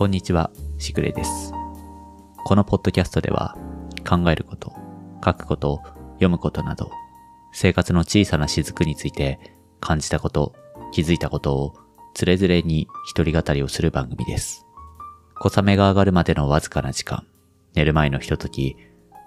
[0.00, 1.52] こんにちは、しぐれです。
[2.46, 3.58] このポッドキャストでは、
[4.08, 4.72] 考えること、
[5.22, 5.82] 書くこと、
[6.12, 6.90] 読むことなど、
[7.52, 9.38] 生活の小さな雫について
[9.78, 10.54] 感じたこと、
[10.90, 11.74] 気づいたことを、
[12.14, 14.64] つれづれに一人語りをする番組です。
[15.38, 17.26] 小雨が上がるまでのわずかな時間、
[17.74, 18.76] 寝る前のひととき、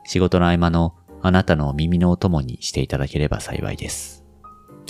[0.05, 4.25] 仕事の合間のあなたの耳のお供にしていただければ幸いです。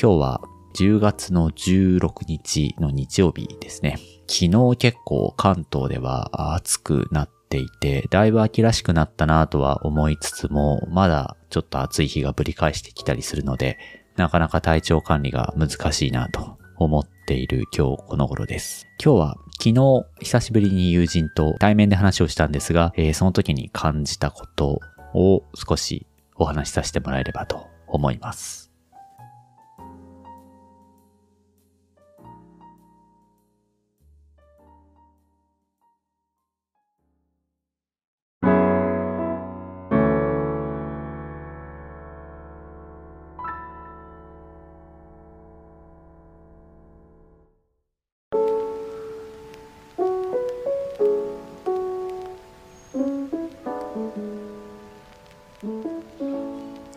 [0.01, 0.41] 今日は
[0.75, 3.99] 10月の16日の日曜日ですね。
[4.27, 13.77] 昨日結構関東では暑くなっていて、だいぶ秋らしくなったなとは思いつつも、まだちょっと暑い日がぶり返してきたりするので、
[14.15, 18.87] なかなか体調管理が難しいなと思っている今日この頃です。
[19.03, 24.79] 今日は昨日久しぶりに友人と対面で話をしたんですが、えーその時に感じたこと
[25.13, 26.05] を少し
[26.35, 28.62] お話しさせてもらえればと思います。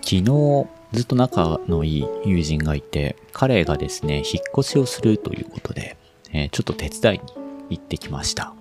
[0.08, 5.96] 昨日ずっと仲のいい友人がいて、彼がですね、引っ越しをするということで、
[6.32, 7.24] えーちょっと手伝いに
[7.70, 8.54] 行ってきました。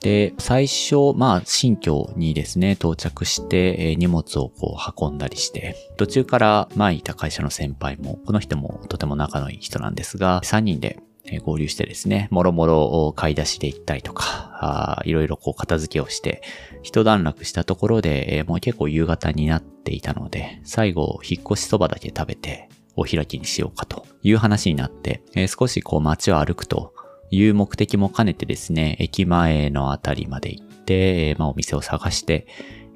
[0.00, 10.98] で、最初、まあ、新居にですね、到着して、え荷物をこう運んだりして、途中から前いた会社の先輩も、この人もとても仲のいい人なんですが、3人で
[11.44, 16.42] 合流してですね、もろもろ買い出しで行ったりとか、あーいろいろこう片付けをして、
[16.82, 26.92] 一段落したところで、えーもう結構夕方になっていたので、最後、引っ越しそばだけ食べて、お開きにしようかという話になって、えー少しこう街を歩くと
[27.30, 32.46] いう目的も兼ねてですね、駅前のあたりまで行って、えまあお店を探して、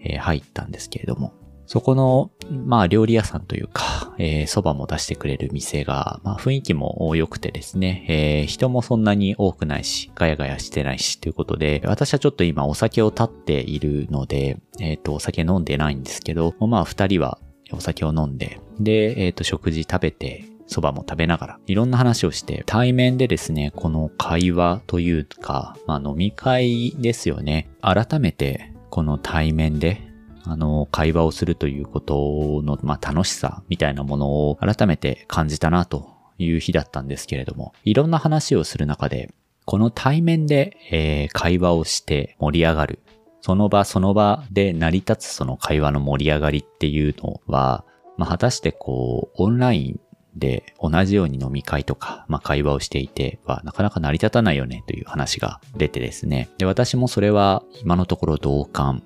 [0.00, 1.32] えー入ったんですけれども、
[1.68, 17.38] そこの、まあ料理屋さんというか、えー蕎麦も出してくれる店が、まあ雰囲気も良くてですね、えー人もそんなに多くないし、ガヤガヤしてないしということで、私はちょっと今お酒を立っているので、えっ、と、お酒飲んでないんですけど、まあ二人は
[17.70, 27.68] お酒を飲んで、で、えっ、と、食事食べて、蕎麦も食べながら、いろんな話をして、対面でですね、この会話というか、まあ飲み会ですよね。
[27.82, 30.07] 改めて、この対面で、
[30.48, 39.30] あの、会話をするということの、まあ、楽しさみたいなものを改めて感じたなという日だったんですけれども、いろんな話をする中で、
[39.66, 43.00] この対面で、えー会話をして盛り上がる。
[43.42, 47.84] その場その場で成り立つその会話の盛り上がりっていうのは、
[48.16, 50.00] まあ、果たしてこう、オンライン
[50.34, 56.48] で同じように飲み会とか、まあ、会話をしていてはなかなか成り立たないよねという話が出てですね。
[56.56, 59.02] で、私もそれは今のところ同感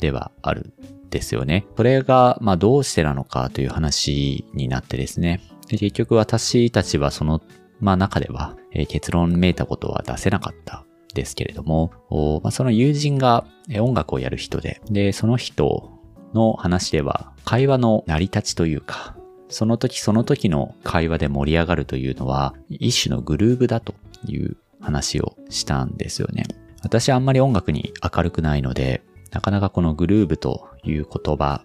[0.00, 0.72] ではある
[1.06, 1.66] んですよね。
[1.76, 5.40] それが、まあどうしてなのかという話になってですね。
[5.68, 7.40] で結局私たちはその、
[7.80, 10.84] まあ中では、えー結論めいたことは出せなかった
[11.14, 11.92] ですけれども、
[12.42, 13.44] まあ、その友人が
[13.80, 15.90] 音楽をやる人で、で、その人
[16.34, 19.16] の話では会話の成り立ちというか、
[19.48, 23.94] その時その時の会話で盛り上がるというのは一種のグルーブだと
[24.28, 26.44] いう話をしたんですよね。
[26.82, 31.62] 私はあんまり音楽に明るくないので、なかなかこのグルーブという言葉、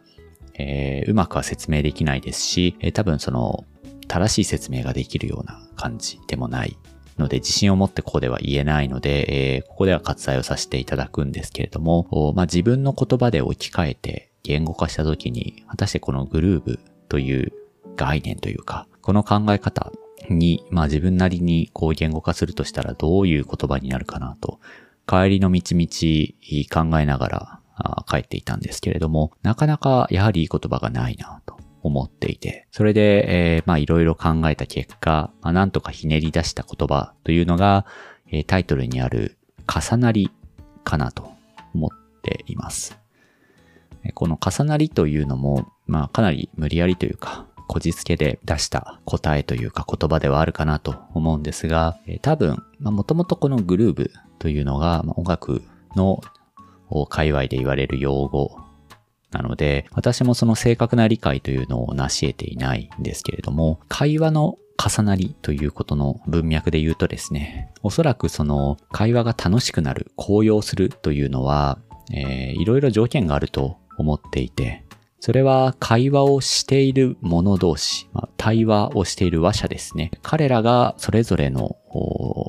[0.53, 3.65] えーうまくは説明できないですし、えー多分その
[4.07, 6.77] 正しい説明ができるような感じでもない
[7.17, 17.51] ので、自信を持ってここでは言えないので、えーここでは割愛をさせていただくんですけれども、まあ、自分の言葉で置き換えて言語化したときに、果たしてこのグルーブという
[17.95, 19.91] 概念というか、この考え方
[20.29, 24.59] に、まあ自分なりにこう言語化するとしたらどういう言葉になるかなと、
[25.07, 27.59] 帰りの道々考えながら
[28.07, 37.85] 帰っていたんですけれども、なかなかやはりいい言葉がないなと思っていて、それで、えーまあいろいろ考えた結果、まあなんとかひねり出した言葉というのが、
[38.31, 39.37] えータイトルにある
[39.67, 40.31] 重なり
[40.83, 41.31] かなと
[41.73, 42.97] 思っています。
[44.13, 55.63] この重なりというのも、まあかなり無理やりというか、こじつけで出した答えというか言葉ではあるかなと思うんですが、多分、まあもともとこのグルーブというのが、まあ音楽
[55.95, 56.21] の
[57.09, 58.57] 界隈で言われる用語
[59.31, 71.79] なので、私もその正確な理解というのを成し得ていないんですけれども、会話の重なりということの文脈で言うとですね、おそらくその会話が楽しくなる、高揚するというのは、
[72.13, 74.84] えーいろいろ条件があると思っていて、
[75.19, 80.11] それは会話をしている者同士、まあ、対話をしている話者ですね。
[80.21, 81.77] 彼らがそれぞれの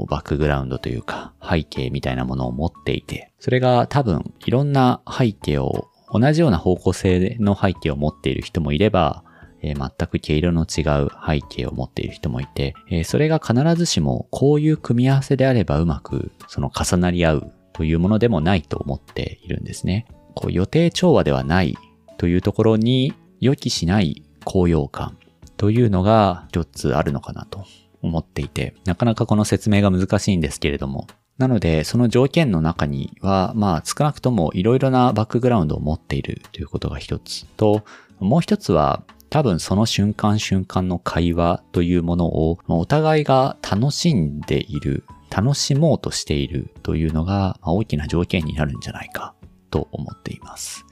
[0.09, 9.25] バックグラウンドというか背景みたいなものを持っていて、それが多分いろんな背景を、同じような方向性の背景を持っている人もいれば、
[9.63, 20.07] えー、全く毛色の違う背景を持っている人もいて、えー、それが必ずしもこういう組み合わせであればうまくその重なり合うというものでもないと思っているんですね。
[20.35, 21.77] こう予定調和ではない
[22.19, 25.17] というところに予期しない高揚感
[25.57, 27.65] というのが一つあるのかなと
[28.03, 31.07] 思っていて、なかなかこの説明が難しいんですけれども、
[31.39, 37.85] なので、その条件の中には、まあ、少なくともいろいろなバックグラウンドを持っているということが一つと、
[38.21, 49.35] もう一つは、多分その瞬間瞬間の会話というものを、お互いが楽しんでいる、楽しもうとしているというのが、大きな条件になるんじゃないか
[49.71, 50.86] と思っています。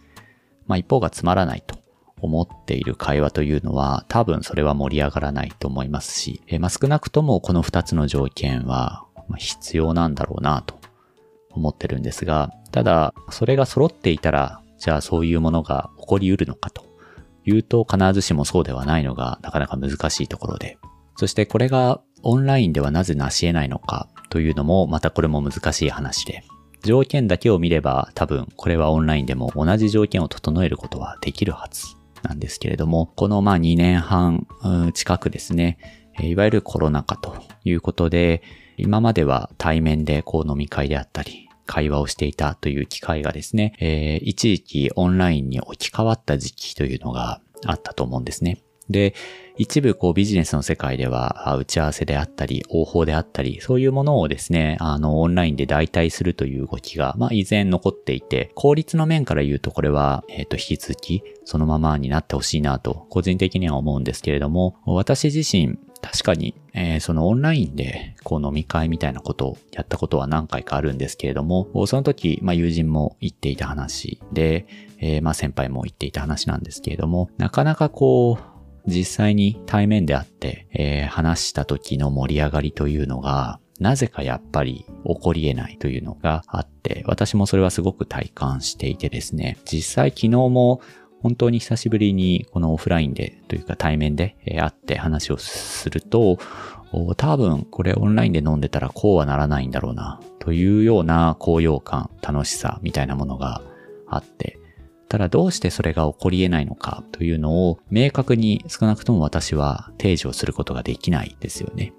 [0.66, 1.76] まあ一方がつまらないと
[2.20, 9.04] 思っている会話というのは多分それは盛り上がらないと思いますし、えまあ、少なくともこの二つの条件は
[9.36, 10.78] 必要なんだろうなと
[11.50, 16.94] 思ってるんですが、ただそれが揃っていたら、じゃあそういうものが起こり得るのかと。
[17.46, 20.78] いうと必ずしもそうではないのがなかなか難しいところで、
[21.16, 26.42] そしてこれがオンラインではなぜ成し得ないのかというのもまたこれも難しい話で、
[26.84, 34.46] 条件だけを見れば多分これはオンラインでも同じ条件を整えることはできるはずなんですけれども、このまあ2年半
[34.94, 35.78] 近くですね、
[36.20, 38.42] いわゆるコロナ禍ということで、
[38.76, 48.58] 今までは対面でこう飲み会であったり、会話をしていたという機会がですね、えー、一時期オンラインに置き換わった時期というのがあったと思うんですね。
[48.90, 49.14] で、
[49.56, 74.66] 一部こうビジネスの世界では打ち合わせであったり、応報であったり、そういうものをですね、あの、オンラインで代替するという動きが、まあ依然残っていて、効率の面から言うとこれは、えっ、ー、と、引き続きそのままになってほしいなと、個人的には思うんですけれども、私自身、確かに、えー、そのオンラインでこう飲み会みたいなことをやったことは何回かあるんですけれども、その時、まあ友人も言っていた話で、
[74.98, 78.53] えー、まあ先輩も言っていた話なんですけれども、なかなかこう、
[78.86, 90.80] 実際に対面であって、えー、話した時の盛り上がりというのが、なぜかやっぱり起こり得ないというのがあって、私もそれはすごく体感していてですね、実際昨日も
[91.22, 96.38] 本当に久しぶりにこのオフラインでというか対面で会って話をすると、
[97.16, 103.62] 多分これオンラインで飲んでたらこうはならないんだろうなというような高揚感、楽しさみたいなものが
[104.06, 104.53] あって、
[105.14, 111.92] ただどうしてそれが起こり得ないのかというのを明確に少なくとも私は提示をすることができないですよね。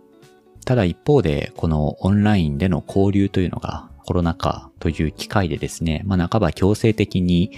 [0.66, 7.52] ただ一方でこのオンラインでの交流というのがコロナ禍という機会でですね、まあ半ば強制的に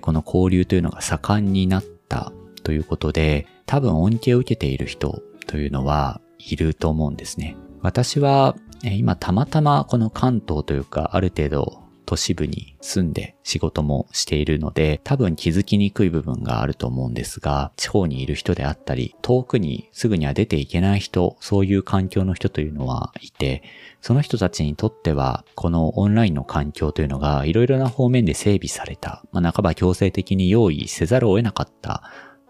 [0.00, 2.32] この交流というのが盛んになった
[2.64, 7.56] ということで、多分恩恵を受けている人というのはいると思うんですね。
[7.80, 23.62] 私は今たまたまこの関東というかある程度都市部に住んで仕事もしているので、多分気づきにくい部分があると思うんですが、地方にいる人であったり、遠くにすぐには出ていけない人、そういう環境の人というのはいて、
[24.00, 32.04] その人たちにとっては、このオンラインの環境というのがいろいろな方面で整備された、まあ、半ば強制的に用意せざるを得なかった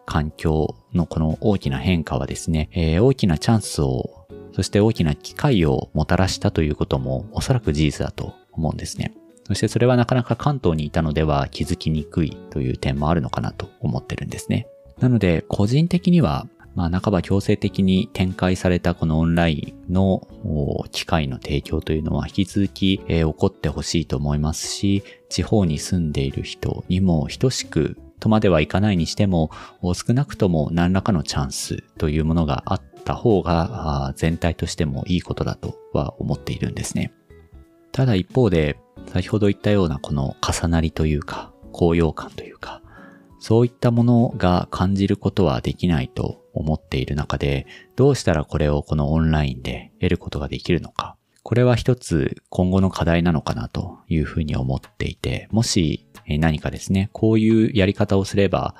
[0.04, 9.12] 環境のこの大きな変化はですね、えー、大きなチャンスを、そして大きな機会をもたらしたということもおそらく事実だと思うんですね。
[9.46, 14.66] そしてそれはなかなか関東にいたのでは気づきにくいという点もあるのかなと思ってるんですね。
[14.98, 20.26] なので、個人的には、まあ、半ば強制的に展開されたこのオンラインの
[20.90, 29.52] 機会の提供というのは引き続き、えー、起こってほしいと思いますし、地方に住んでいる人にも等しくとまではいかないにしても、
[29.94, 37.12] 少なくとも何らかのチャンスというものがあった方が全体としてもいいことだとは思っているんですね。
[37.92, 38.76] ただ一方で、
[39.06, 42.82] 先ほど言ったようなこの重なりというか、高揚感というか、
[43.38, 51.16] そういったものが感じることはできないと思っている中で、どうしたらこれをこのオンラインで得ることができるのか。
[51.42, 58.74] これは一つ今後の課題なのかなというふうに思っていて、もし何かですね、こういうやり方をすれば、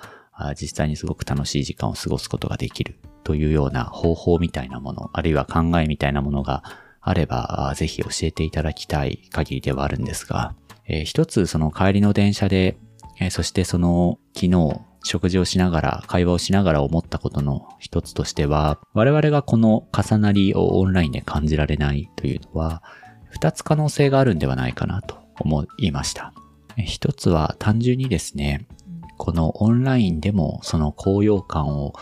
[0.61, 6.65] 実際にすごく楽しい時間を過ごすことができるというような方法みたいなもの、あるいは考えみたいなものが
[7.09, 10.55] あれば、ぜひ教えていただきたい限りではあるんですが、
[10.89, 12.77] えー、一つその帰りの電車で、
[13.21, 22.83] えー、そしてその昨日食事をしながら、会話をしながら思ったことの一つとしては、我々がこの重なりをオンラインで感じられないというのは、
[23.31, 26.33] 二つ可能性があるんではないかなと思いました。
[26.77, 28.67] 一つは単純にですね、
[29.17, 31.95] このオンラインでもその高揚感を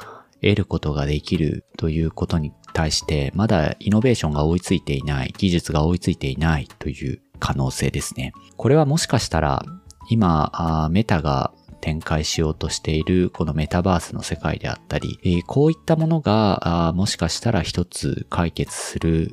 [0.45, 8.33] 得ることができるということに対して、まだイノベーションが追いついていない、技術が追いついていないという可能性ですね。
[8.57, 9.65] これはもしかしたら、
[10.11, 19.33] 今、メタが展開しようとしているこのメタバースの世界であったり、こういったものがもしかしたら一つ解決する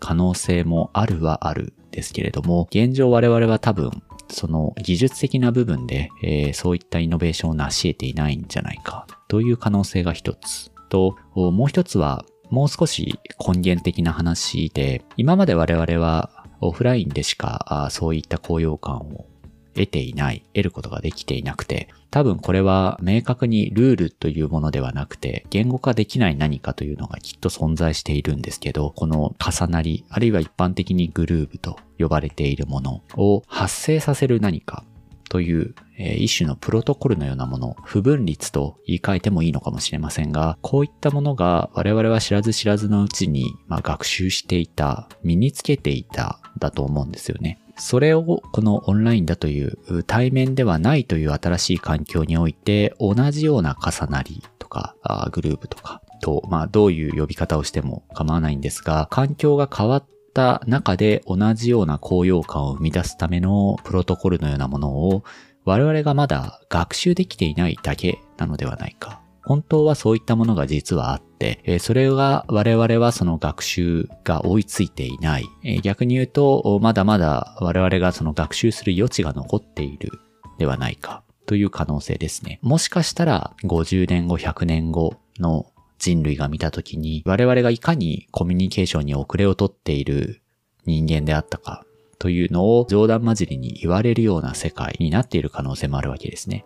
[0.00, 3.90] 可能性もあるはあるですけれども、現状我々は多分
[4.30, 19.26] その技術的な部分で、えー、そういったイノベーションを成し得ていないんじゃないかという可能性が一つと、もう一つはもう少し根源的な話で、今まで我々はオフラインでしかそういった高揚感を
[19.74, 34.84] 得ていない、得ることができていなくて、多分これは明確にルールというものではなくて、言語化できない何かというのがきっと存在しているんですけど、この重なり、あるいは一般的にグルーブと呼ばれているものを発生させる何か
[35.30, 47.60] という、えー、一種のプロトコルのようなもの、不分率と言い換えてもいいのかもしれませんが、こういったものが我々は知らず知らずのうちに、まあ、学習していた、身につけていた、だと思うんですよね。
[47.80, 54.94] それをこのオンラインだという対面ではないという新しい環境において同じような重なりとか
[55.32, 65.24] グループとかと、まあどういう呼び方をしても構わないんですが、環境が変わった中で同じような高揚感を生み出すためのプロトコルのようなものを
[65.64, 69.19] 我々がまだ学習できていないだけなのではないか。
[69.44, 75.48] 本当はそういったものが実はあって、それが我々はその学習が追いついていない。
[75.82, 80.12] 逆に言うと、まだまだ我々がその学習する余地が残っている
[80.58, 82.60] ではないかという可能性ですね。
[82.62, 85.66] もしかしたら50年後、100年後の
[85.98, 90.42] 人類が見たときに、我々がいかにコミュニケーションに遅れをとっている
[90.84, 91.84] 人間であったか
[92.18, 96.64] というのを冗談交じりに言われるような世界になっている可能性もあるわけですね。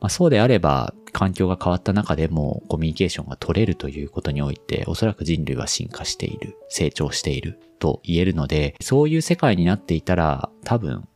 [0.00, 11.08] まあ、そうであれば、環境が変わった中でもコミュニケーションが取れるということにおいて、おそらく人類は進化している、成長していると言えるので、そういう世界になっていたら、多分、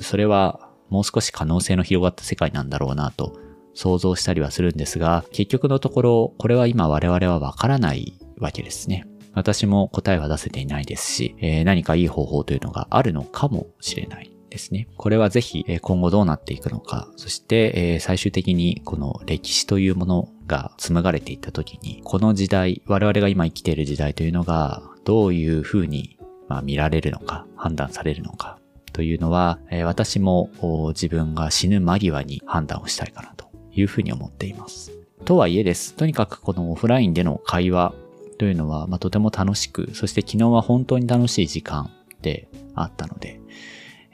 [0.00, 3.36] それはもう少し可能性の広がった世界なんだろうなと
[3.74, 9.06] 想像したりはするんですが、結局のところ、これは今我々はわからないわけですね。
[9.34, 14.31] 私も答えは出せていないですし、えー、何かいい方法というのがあるのかもしれない。
[14.52, 14.86] ですね。
[14.98, 26.18] これはぜひ今後どうなっていくのか、そして最終的にこの歴史というものが紡がれていった時に、この時代、我々が今生きている時代というのがどういうふうに
[26.62, 28.58] 見られるのか、判断されるのか
[28.92, 30.50] というのは、私も
[30.88, 34.92] 自分が死ぬ間際に判断をしたいかなというふうに思っています。
[35.24, 35.94] とはいえです。
[35.94, 37.94] とにかくこのオフラインでの会話
[38.36, 41.90] というのは、まあ、とても楽しく、そして昨日は本当に楽しい時間
[42.20, 43.40] であったので、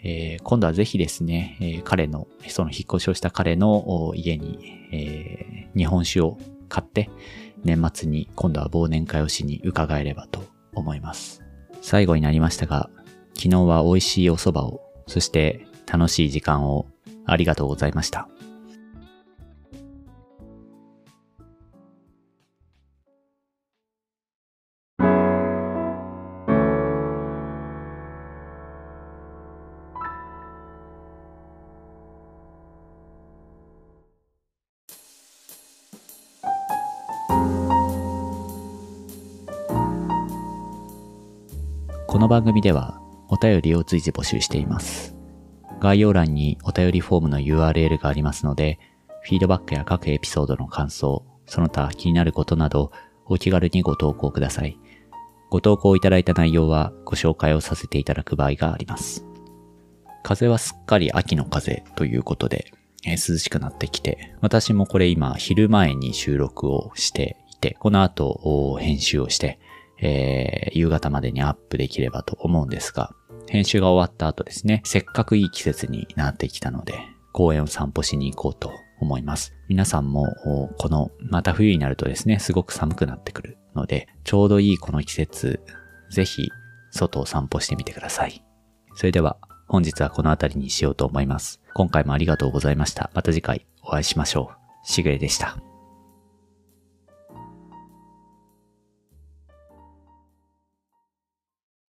[0.03, 4.59] えー、今度はぜひですね、えー、彼の、その引っ越しをした彼の家に、
[4.93, 6.39] えー、日本酒を
[6.69, 7.11] 買って、
[7.65, 11.43] 年末に今度は忘年会をしに伺えればと思います。
[11.83, 12.91] 最後になりましたが、
[13.35, 16.87] 昨日は美味しいお蕎麦を、そして楽しい時間を
[17.25, 18.29] ありがとうございました。
[42.09, 45.15] この番組ではお便りを随時募集しています。
[45.79, 48.79] 概要欄にお便りフォームの URL がありますので、
[49.25, 52.93] フィードバックや各エピソードの感想、その他気になることなど
[53.27, 54.79] お気軽にご投稿ください。
[55.51, 59.27] ご投稿いただいた内容はご紹介をさせていただく場合があります。
[60.23, 62.73] 風はすっかり秋の風ということで、
[63.05, 69.59] えー、涼しくなってきて、私もこれ今昼前に収録をしていて、この後編集をして、
[70.01, 73.15] えー、夕方までにアップできればと思うんですが、
[73.49, 76.95] 編集が終わった後ですね、せっかくいい季節になってきたので、
[77.33, 79.55] 公園を散歩しに行こうと思います。
[79.69, 80.27] 皆さんも、
[80.79, 85.61] この、また冬になるとですね、すごく寒くなってくるので、ちょうどいいこの季節、
[86.11, 86.51] ぜひ、
[86.91, 88.43] 外を散歩してみてください。
[88.95, 89.37] それでは、
[89.69, 91.61] 本日はこの辺りにしようと思います。
[91.75, 93.11] 今回もありがとうございました。
[93.15, 94.51] また次回お会いしましょ
[94.85, 94.87] う。
[94.91, 95.68] しぐれでした。